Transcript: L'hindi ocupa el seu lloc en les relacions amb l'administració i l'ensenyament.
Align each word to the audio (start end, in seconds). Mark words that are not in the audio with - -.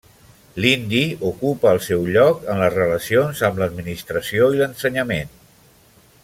L'hindi 0.63 1.01
ocupa 1.31 1.73
el 1.75 1.81
seu 1.87 2.07
lloc 2.15 2.41
en 2.55 2.63
les 2.63 2.73
relacions 2.77 3.45
amb 3.49 3.63
l'administració 3.63 4.49
i 4.57 4.63
l'ensenyament. 4.63 5.37